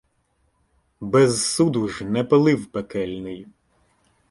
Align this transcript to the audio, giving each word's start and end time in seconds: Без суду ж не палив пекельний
Без 1.15 1.43
суду 1.43 1.87
ж 1.87 2.05
не 2.05 2.23
палив 2.23 2.65
пекельний 2.65 3.47